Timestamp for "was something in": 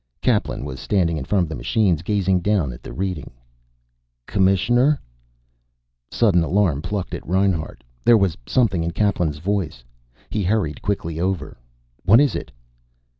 8.17-8.93